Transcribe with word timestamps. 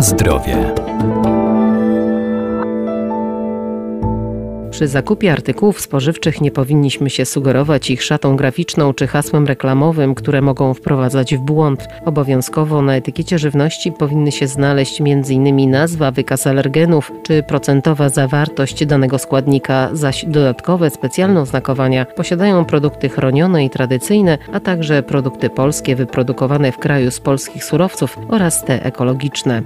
Zdrowie. 0.00 0.87
Przy 4.78 4.88
zakupie 4.88 5.32
artykułów 5.32 5.80
spożywczych 5.80 6.40
nie 6.40 6.50
powinniśmy 6.50 7.10
się 7.10 7.24
sugerować 7.24 7.90
ich 7.90 8.02
szatą 8.02 8.36
graficzną 8.36 8.94
czy 8.94 9.06
hasłem 9.06 9.46
reklamowym, 9.46 10.14
które 10.14 10.42
mogą 10.42 10.74
wprowadzać 10.74 11.36
w 11.36 11.38
błąd. 11.38 11.88
Obowiązkowo 12.04 12.82
na 12.82 12.96
etykiecie 12.96 13.38
żywności 13.38 13.92
powinny 13.92 14.32
się 14.32 14.46
znaleźć 14.46 15.00
m.in. 15.00 15.70
nazwa, 15.70 16.10
wykaz 16.10 16.46
alergenów 16.46 17.12
czy 17.22 17.42
procentowa 17.42 18.08
zawartość 18.08 18.86
danego 18.86 19.18
składnika, 19.18 19.88
zaś 19.92 20.24
dodatkowe 20.24 20.90
specjalne 20.90 21.40
oznakowania 21.40 22.04
posiadają 22.04 22.64
produkty 22.64 23.08
chronione 23.08 23.64
i 23.64 23.70
tradycyjne, 23.70 24.38
a 24.52 24.60
także 24.60 25.02
produkty 25.02 25.50
polskie 25.50 25.96
wyprodukowane 25.96 26.72
w 26.72 26.78
kraju 26.78 27.10
z 27.10 27.20
polskich 27.20 27.64
surowców 27.64 28.18
oraz 28.28 28.64
te 28.64 28.84
ekologiczne. 28.84 29.62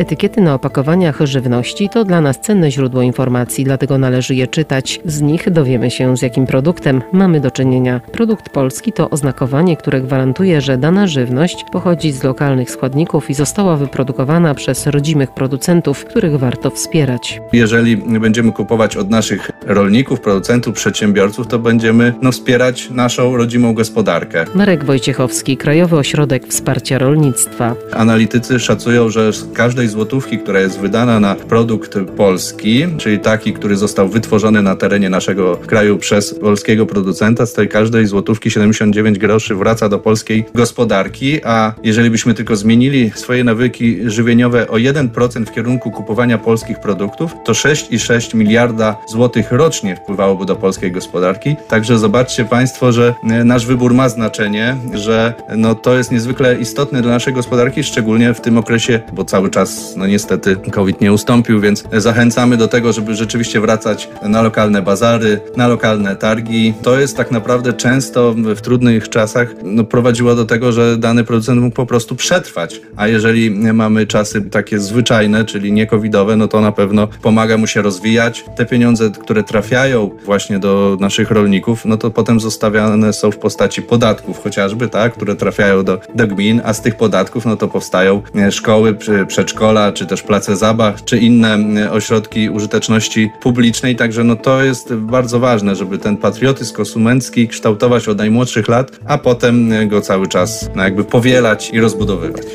Etykiety 0.00 0.40
na 0.40 0.54
opakowaniach 0.54 1.18
żywności 1.24 1.88
to 1.88 2.04
dla 2.04 2.20
nas 2.20 2.40
cenne 2.40 2.70
źródło 2.70 3.02
informacji, 3.02 3.64
dlatego 3.64 3.98
należy 3.98 4.34
je 4.34 4.46
czytać. 4.46 5.00
Z 5.04 5.20
nich 5.20 5.50
dowiemy 5.50 5.90
się, 5.90 6.16
z 6.16 6.22
jakim 6.22 6.46
produktem 6.46 7.02
mamy 7.12 7.40
do 7.40 7.50
czynienia. 7.50 8.00
Produkt 8.12 8.48
polski 8.48 8.92
to 8.92 9.10
oznakowanie, 9.10 9.76
które 9.76 10.00
gwarantuje, 10.00 10.60
że 10.60 10.78
dana 10.78 11.06
żywność 11.06 11.64
pochodzi 11.72 12.12
z 12.12 12.22
lokalnych 12.22 12.70
składników 12.70 13.30
i 13.30 13.34
została 13.34 13.76
wyprodukowana 13.76 14.54
przez 14.54 14.86
rodzimych 14.86 15.30
producentów, 15.30 16.04
których 16.04 16.38
warto 16.38 16.70
wspierać. 16.70 17.40
Jeżeli 17.52 17.96
będziemy 17.96 18.52
kupować 18.52 18.96
od 18.96 19.10
naszych 19.10 19.50
rolników, 19.66 20.20
producentów, 20.20 20.74
przedsiębiorców, 20.74 21.46
to 21.46 21.58
będziemy 21.58 22.14
no, 22.22 22.32
wspierać 22.32 22.90
naszą 22.90 23.36
rodzimą 23.36 23.74
gospodarkę. 23.74 24.44
Marek 24.54 24.84
Wojciechowski, 24.84 25.56
Krajowy 25.56 25.96
Ośrodek 25.96 26.46
Wsparcia 26.46 26.98
Rolnictwa. 26.98 27.74
Analitycy 27.92 28.60
szacują, 28.60 29.10
że 29.10 29.32
z 29.32 29.52
każdej 29.52 29.89
złotówki, 29.90 30.38
która 30.38 30.60
jest 30.60 30.78
wydana 30.78 31.20
na 31.20 31.34
produkt 31.34 31.98
polski, 32.16 32.86
czyli 32.98 33.18
taki, 33.18 33.52
który 33.52 33.76
został 33.76 34.08
wytworzony 34.08 34.62
na 34.62 34.76
terenie 34.76 35.10
naszego 35.10 35.56
kraju 35.56 35.98
przez 35.98 36.34
polskiego 36.34 36.86
producenta, 36.86 37.46
z 37.46 37.52
tej 37.52 37.68
każdej 37.68 38.06
złotówki 38.06 38.50
79 38.50 39.18
groszy 39.18 39.54
wraca 39.54 39.88
do 39.88 39.98
polskiej 39.98 40.44
gospodarki, 40.54 41.44
a 41.44 41.74
jeżeli 41.82 42.10
byśmy 42.10 42.34
tylko 42.34 42.56
zmienili 42.56 43.10
swoje 43.14 43.44
nawyki 43.44 44.10
żywieniowe 44.10 44.68
o 44.68 44.74
1% 44.74 45.46
w 45.46 45.52
kierunku 45.52 45.90
kupowania 45.90 46.38
polskich 46.38 46.80
produktów, 46.80 47.32
to 47.44 47.52
6,6 47.52 48.34
miliarda 48.34 48.96
złotych 49.08 49.52
rocznie 49.52 49.96
wpływałoby 49.96 50.46
do 50.46 50.56
polskiej 50.56 50.92
gospodarki. 50.92 51.56
Także 51.68 51.98
zobaczcie 51.98 52.44
Państwo, 52.44 52.92
że 52.92 53.14
e, 53.30 53.44
nasz 53.44 53.66
wybór 53.66 53.94
ma 53.94 54.08
znaczenie, 54.08 54.76
że 54.94 55.34
no, 55.56 55.74
to 55.74 55.96
jest 55.96 56.12
niezwykle 56.12 56.56
istotne 56.58 57.02
dla 57.02 57.12
naszej 57.12 57.34
gospodarki, 57.34 57.84
szczególnie 57.84 58.34
w 58.34 58.40
tym 58.40 58.58
okresie, 58.58 59.00
bo 59.12 59.24
cały 59.24 59.50
czas 59.50 59.79
no 59.96 60.06
niestety 60.06 60.56
COVID 60.56 61.00
nie 61.00 61.12
ustąpił, 61.12 61.60
więc 61.60 61.84
zachęcamy 61.92 62.56
do 62.56 62.68
tego, 62.68 62.92
żeby 62.92 63.14
rzeczywiście 63.14 63.60
wracać 63.60 64.08
na 64.22 64.42
lokalne 64.42 64.82
bazary, 64.82 65.40
na 65.56 65.68
lokalne 65.68 66.16
targi. 66.16 66.74
To 66.82 67.00
jest 67.00 67.16
tak 67.16 67.30
naprawdę 67.30 67.72
często 67.72 68.34
w 68.34 68.60
trudnych 68.60 69.08
czasach 69.08 69.54
no, 69.62 69.84
prowadziło 69.84 70.34
do 70.34 70.44
tego, 70.44 70.72
że 70.72 70.96
dany 70.96 71.24
producent 71.24 71.60
mógł 71.60 71.76
po 71.76 71.86
prostu 71.86 72.16
przetrwać. 72.16 72.80
A 72.96 73.08
jeżeli 73.08 73.50
mamy 73.50 74.06
czasy 74.06 74.42
takie 74.42 74.78
zwyczajne, 74.78 75.44
czyli 75.44 75.72
nie 75.72 75.86
covidowe, 75.86 76.36
no 76.36 76.48
to 76.48 76.60
na 76.60 76.72
pewno 76.72 77.08
pomaga 77.22 77.56
mu 77.56 77.66
się 77.66 77.82
rozwijać. 77.82 78.44
Te 78.56 78.66
pieniądze, 78.66 79.10
które 79.10 79.42
trafiają 79.42 80.10
właśnie 80.24 80.58
do 80.58 80.96
naszych 81.00 81.30
rolników, 81.30 81.84
no 81.84 81.96
to 81.96 82.10
potem 82.10 82.40
zostawiane 82.40 83.12
są 83.12 83.30
w 83.30 83.38
postaci 83.38 83.82
podatków 83.82 84.42
chociażby, 84.42 84.88
tak, 84.88 85.12
które 85.12 85.36
trafiają 85.36 85.84
do, 85.84 86.00
do 86.14 86.26
gmin, 86.26 86.60
a 86.64 86.74
z 86.74 86.82
tych 86.82 86.96
podatków 86.96 87.46
no 87.46 87.56
to 87.56 87.68
powstają 87.68 88.22
szkoły, 88.50 88.96
przedszkola, 89.26 89.69
przedszkola, 89.70 89.92
czy 89.92 90.06
też 90.06 90.22
place 90.22 90.56
zabaw, 90.56 91.04
czy 91.04 91.18
inne 91.18 91.90
ośrodki 91.90 92.50
użyteczności 92.50 93.30
publicznej. 93.42 93.96
Także 93.96 94.24
no 94.24 94.36
to 94.36 94.62
jest 94.62 94.94
bardzo 94.94 95.40
ważne, 95.40 95.76
żeby 95.76 95.98
ten 95.98 96.16
patriotyzm 96.16 96.74
konsumencki 96.74 97.48
kształtować 97.48 98.08
od 98.08 98.18
najmłodszych 98.18 98.68
lat, 98.68 99.00
a 99.06 99.18
potem 99.18 99.88
go 99.88 100.00
cały 100.00 100.28
czas 100.28 100.70
no 100.74 100.82
jakby 100.82 101.04
powielać 101.04 101.70
i 101.72 101.80
rozbudowywać. 101.80 102.46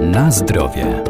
Na 0.00 0.30
zdrowie. 0.30 1.09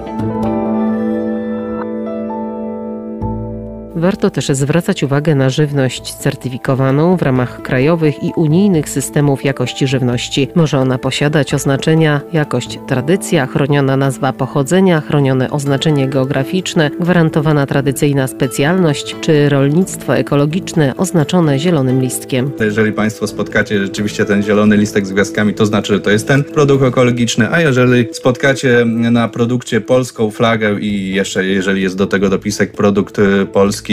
Warto 4.00 4.31
też 4.31 4.49
zwracać 4.49 5.03
uwagę 5.03 5.34
na 5.34 5.50
żywność 5.50 6.15
certyfikowaną 6.15 7.16
w 7.16 7.22
ramach 7.22 7.62
krajowych 7.62 8.25
i 8.25 8.33
unijnych 8.37 8.88
systemów 8.88 9.44
jakości 9.44 9.87
żywności. 9.87 10.49
Może 10.55 10.78
ona 10.78 10.99
posiadać 10.99 11.55
oznaczenia 11.55 12.21
jakość 12.33 12.78
tradycja, 12.87 13.47
chroniona 13.47 13.97
nazwa 13.97 14.33
pochodzenia, 14.33 15.00
chronione 15.00 15.50
oznaczenie 15.50 16.09
geograficzne, 16.09 16.91
gwarantowana 17.00 17.66
tradycyjna 17.66 18.27
specjalność 18.27 19.16
czy 19.21 19.49
rolnictwo 19.49 20.16
ekologiczne 20.16 20.97
oznaczone 20.97 21.59
zielonym 21.59 22.00
listkiem. 22.00 22.50
Jeżeli 22.60 22.93
Państwo 22.93 23.27
spotkacie 23.27 23.78
rzeczywiście 23.78 24.25
ten 24.25 24.43
zielony 24.43 24.77
listek 24.77 25.06
z 25.06 25.12
gwiazdkami, 25.12 25.55
to 25.55 25.66
znaczy, 25.66 25.93
że 25.93 26.00
to 26.00 26.10
jest 26.10 26.28
ten 26.28 26.44
produkt 26.44 26.84
ekologiczny, 26.84 27.50
a 27.50 27.60
jeżeli 27.60 28.06
spotkacie 28.12 28.84
na 28.87 29.28
produkcie 29.28 29.81
polską 29.81 30.31
flagę 30.31 30.81
i 30.81 31.15
jeszcze 31.15 31.44
jeżeli 31.44 31.83
jest 31.83 31.97
do 31.97 32.06
tego 32.06 32.28
dopisek 32.28 32.72
produkt 32.72 33.19
y, 33.19 33.47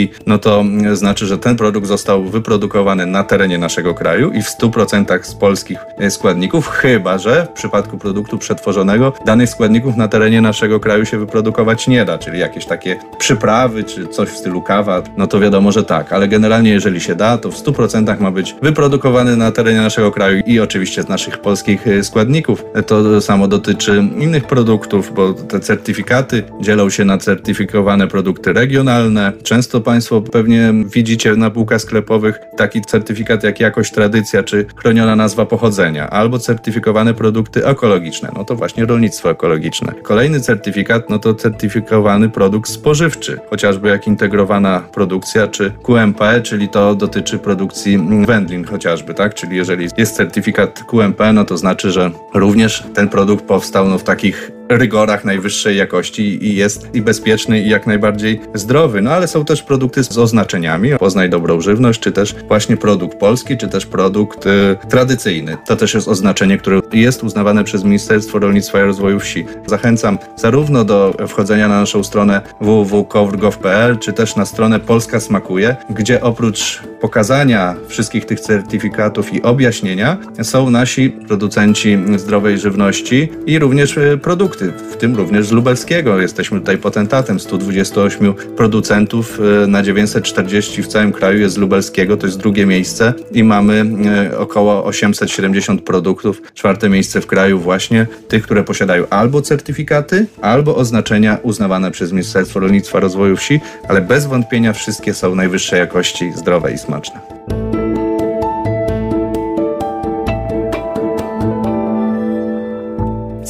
polski, 0.06 0.22
no 0.26 0.38
to 0.38 0.64
znaczy, 0.92 1.26
że 1.26 1.38
ten 1.38 1.56
produkt 1.56 1.86
został 1.86 2.24
wyprodukowany 2.24 3.06
na 3.06 3.24
terenie 3.24 3.58
naszego 3.58 3.94
kraju 3.94 4.32
i 4.32 4.42
w 4.42 4.46
100% 4.46 5.22
z 5.22 5.34
polskich 5.34 5.78
e, 5.98 6.10
składników, 6.10 6.68
chyba 6.68 7.18
że 7.18 7.46
w 7.46 7.52
przypadku 7.52 7.98
produktu 7.98 8.38
przetworzonego 8.38 9.12
danych 9.26 9.50
składników 9.50 9.96
na 9.96 10.08
terenie 10.08 10.40
naszego 10.40 10.80
kraju 10.80 11.04
się 11.04 11.18
wyprodukować 11.18 11.88
nie 11.88 12.04
da, 12.04 12.18
czyli 12.18 12.38
jakieś 12.38 12.66
takie 12.66 12.96
przyprawy 13.18 13.84
czy 13.84 14.06
coś 14.06 14.28
w 14.28 14.36
stylu 14.36 14.62
kawa, 14.62 15.02
no 15.16 15.26
to 15.26 15.40
wiadomo, 15.40 15.72
że 15.72 15.84
tak, 15.84 16.12
ale 16.12 16.28
generalnie 16.28 16.70
jeżeli 16.70 17.00
się 17.00 17.14
da, 17.14 17.38
to 17.38 17.50
w 17.50 17.54
100% 17.54 18.20
ma 18.20 18.30
być 18.30 18.54
wyprodukowany 18.62 19.36
na 19.36 19.52
terenie 19.52 19.80
naszego 19.80 20.10
kraju 20.10 20.42
i 20.46 20.60
oczywiście 20.60 21.02
z 21.02 21.08
naszych 21.08 21.38
polskich 21.38 21.86
e, 21.86 22.04
składników. 22.04 22.64
To 22.86 23.20
samo 23.20 23.48
dotyczy 23.48 24.04
innych 24.18 24.44
produktów, 24.44 25.12
bo 25.14 25.32
te 25.32 25.60
certyfikaty 25.60 26.42
dzielą 26.60 26.90
się 26.90 27.04
na 27.04 27.18
certyfikowane 27.18 28.08
produkty 28.08 28.52
regionalne, 28.52 29.32
często 29.42 29.77
Państwo 29.80 30.20
pewnie 30.20 30.74
widzicie 30.94 31.36
na 31.36 31.50
półkach 31.50 31.80
sklepowych 31.80 32.40
taki 32.56 32.80
certyfikat 32.80 33.44
jak 33.44 33.60
jakość 33.60 33.92
tradycja 33.92 34.42
czy 34.42 34.66
chroniona 34.76 35.16
nazwa 35.16 35.46
pochodzenia, 35.46 36.10
albo 36.10 36.38
certyfikowane 36.38 37.14
produkty 37.14 37.66
ekologiczne, 37.66 38.28
no 38.36 38.44
to 38.44 38.56
właśnie 38.56 38.86
rolnictwo 38.86 39.30
ekologiczne. 39.30 39.92
Kolejny 40.02 40.40
certyfikat, 40.40 41.10
no 41.10 41.18
to 41.18 41.34
certyfikowany 41.34 42.28
produkt 42.28 42.70
spożywczy, 42.70 43.38
chociażby 43.50 43.88
jak 43.88 44.06
integrowana 44.06 44.80
produkcja 44.80 45.46
czy 45.46 45.70
QMP, 45.82 46.40
czyli 46.42 46.68
to 46.68 46.94
dotyczy 46.94 47.38
produkcji 47.38 47.98
wędlin 48.26 48.64
chociażby, 48.64 49.14
tak? 49.14 49.34
Czyli 49.34 49.56
jeżeli 49.56 49.88
jest 49.96 50.16
certyfikat 50.16 50.82
QMP, 50.82 51.32
no 51.32 51.44
to 51.44 51.56
znaczy, 51.56 51.90
że 51.90 52.10
również 52.34 52.84
ten 52.94 53.08
produkt 53.08 53.44
powstał 53.44 53.88
no, 53.88 53.98
w 53.98 54.04
takich 54.04 54.57
rygorach 54.68 55.24
najwyższej 55.24 55.76
jakości 55.76 56.46
i 56.46 56.56
jest 56.56 56.94
i 56.94 57.02
bezpieczny 57.02 57.60
i 57.60 57.68
jak 57.68 57.86
najbardziej 57.86 58.40
zdrowy. 58.54 59.02
No 59.02 59.10
ale 59.10 59.28
są 59.28 59.44
też 59.44 59.62
produkty 59.62 60.04
z 60.04 60.18
oznaczeniami, 60.18 60.90
poznaj 60.98 61.30
dobrą 61.30 61.60
żywność, 61.60 62.00
czy 62.00 62.12
też 62.12 62.34
właśnie 62.48 62.76
produkt 62.76 63.18
polski, 63.18 63.56
czy 63.56 63.68
też 63.68 63.86
produkt 63.86 64.46
y, 64.46 64.76
tradycyjny. 64.88 65.56
To 65.66 65.76
też 65.76 65.94
jest 65.94 66.08
oznaczenie, 66.08 66.58
które 66.58 66.80
jest 66.92 67.24
uznawane 67.24 67.64
przez 67.64 67.84
Ministerstwo 67.84 68.38
Rolnictwa 68.38 68.80
i 68.80 68.82
Rozwoju 68.82 69.20
Wsi. 69.20 69.46
Zachęcam 69.66 70.18
zarówno 70.36 70.84
do 70.84 71.14
wchodzenia 71.28 71.68
na 71.68 71.80
naszą 71.80 72.04
stronę 72.04 72.40
www.gov.pl, 72.60 73.98
czy 73.98 74.12
też 74.12 74.36
na 74.36 74.44
stronę 74.44 74.80
Polska 74.80 75.20
Smakuje, 75.20 75.76
gdzie 75.90 76.20
oprócz 76.20 76.82
pokazania 77.00 77.74
wszystkich 77.88 78.24
tych 78.24 78.40
certyfikatów 78.40 79.34
i 79.34 79.42
objaśnienia 79.42 80.16
są 80.42 80.70
nasi 80.70 81.10
producenci 81.10 81.98
zdrowej 82.16 82.58
żywności 82.58 83.28
i 83.46 83.58
również 83.58 83.96
y, 83.96 84.18
produkty 84.22 84.72
w 84.92 84.96
tym 84.96 85.16
również 85.16 85.46
z 85.46 85.52
lubelskiego. 85.52 86.20
Jesteśmy 86.20 86.60
tutaj 86.60 86.78
potentatem. 86.78 87.40
128 87.40 88.34
producentów 88.34 89.40
e, 89.64 89.66
na 89.66 89.82
940 89.82 90.82
w 90.82 90.86
całym 90.86 91.12
kraju 91.12 91.40
jest 91.40 91.54
z 91.54 91.58
lubelskiego, 91.58 92.16
to 92.16 92.26
jest 92.26 92.38
drugie 92.38 92.66
miejsce. 92.66 93.14
I 93.32 93.44
mamy 93.44 93.84
e, 94.32 94.38
około 94.38 94.84
870 94.84 95.82
produktów, 95.82 96.42
czwarte 96.54 96.88
miejsce 96.88 97.20
w 97.20 97.26
kraju 97.26 97.58
właśnie 97.58 98.06
tych, 98.28 98.42
które 98.42 98.64
posiadają 98.64 99.04
albo 99.10 99.42
certyfikaty, 99.42 100.26
albo 100.42 100.76
oznaczenia 100.76 101.38
uznawane 101.42 101.90
przez 101.90 102.12
Ministerstwo 102.12 102.60
Rolnictwa 102.60 103.00
Rozwoju 103.00 103.36
Wsi, 103.36 103.60
ale 103.88 104.00
bez 104.00 104.26
wątpienia 104.26 104.72
wszystkie 104.72 105.14
są 105.14 105.34
najwyższej 105.34 105.78
jakości, 105.78 106.32
zdrowe 106.36 106.72
i 106.72 106.78
smaczne. 106.88 107.20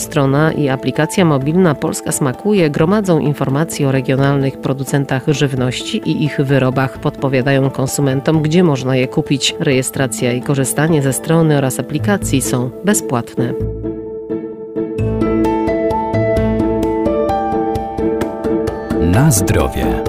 strona 0.09 0.53
i 0.53 0.69
aplikacja 0.69 1.25
mobilna 1.25 1.75
Polska 1.75 2.13
Smakuje 2.13 2.71
gromadzą 2.71 3.19
informacje 3.19 3.89
o 3.89 3.93
regionalnych 3.93 4.59
producentach 4.61 5.23
żywności 5.29 5.99
i 6.11 6.25
ich 6.25 6.41
wyrobach. 6.41 6.99
Podpowiadają 6.99 7.71
konsumentom, 7.71 8.43
gdzie 8.43 8.63
można 8.63 8.97
je 8.97 9.09
kupić. 9.09 9.55
Rejestracja 9.61 10.33
i 10.33 10.43
korzystanie 10.43 11.03
ze 11.03 11.13
strony 11.13 11.59
oraz 11.59 11.81
aplikacji 11.81 12.43
są 12.43 12.71
bezpłatne. 12.85 13.53
Na 19.01 19.31
zdrowie. 19.31 20.08